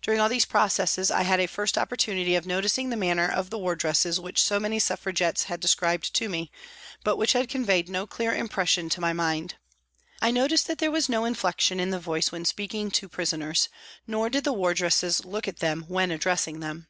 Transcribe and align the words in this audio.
During 0.00 0.20
all 0.20 0.28
these 0.28 0.44
processes 0.44 1.10
I 1.10 1.22
had 1.22 1.40
a 1.40 1.48
first 1.48 1.76
opportunity 1.76 2.36
of 2.36 2.46
noticing 2.46 2.88
the 2.88 2.96
manner 2.96 3.28
of 3.28 3.50
the 3.50 3.58
wardresses 3.58 4.20
which 4.20 4.40
so 4.40 4.60
many 4.60 4.78
Suffragette 4.78 5.38
friends 5.38 5.42
had 5.48 5.58
described 5.58 6.14
to 6.14 6.28
me, 6.28 6.52
but 7.02 7.16
which 7.16 7.32
had 7.32 7.48
conveyed 7.48 7.88
no 7.88 8.06
clear 8.06 8.32
impression 8.32 8.88
to 8.90 9.00
my 9.00 9.12
mind. 9.12 9.56
I 10.22 10.30
noticed 10.30 10.68
that 10.68 10.78
there 10.78 10.92
was 10.92 11.08
no 11.08 11.24
inflection 11.24 11.80
in 11.80 11.90
the 11.90 11.98
voice 11.98 12.30
when 12.30 12.44
speaking 12.44 12.92
to 12.92 13.08
prisoners, 13.08 13.68
nor 14.06 14.30
did 14.30 14.44
the 14.44 14.52
wardresses 14.52 15.24
look 15.24 15.48
at 15.48 15.58
them 15.58 15.84
when 15.88 16.12
addressing 16.12 16.60
them. 16.60 16.86